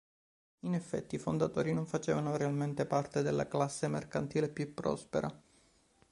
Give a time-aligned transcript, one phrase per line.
[0.61, 5.31] In effetti, i fondatori non facevano realmente parte della classe mercantile più prospera.